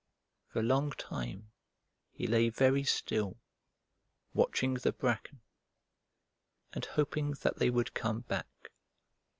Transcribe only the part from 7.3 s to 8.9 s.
that they would come back.